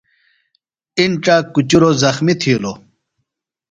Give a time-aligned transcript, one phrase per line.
[0.99, 2.77] اِنڇہ کُچُروۡ زخمیۡ تھِیلوۡ۔